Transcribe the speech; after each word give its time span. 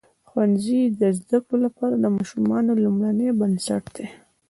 ښوونځی 0.29 0.81
د 1.01 1.03
زده 1.19 1.37
کړو 1.45 1.57
لپاره 1.65 1.95
د 1.99 2.05
ماشومانو 2.17 2.71
لومړنۍ 2.83 3.29
بنسټ 3.39 3.83
دی. 3.95 4.07